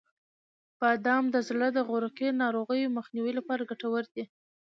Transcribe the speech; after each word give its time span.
•بادام 0.79 1.23
د 1.31 1.35
زړه 1.47 1.67
د 1.73 1.77
عروقی 1.89 2.27
ناروغیو 2.41 2.93
مخنیوي 2.97 3.31
لپاره 3.39 3.67
ګټور 3.71 4.03
دي. 4.15 4.23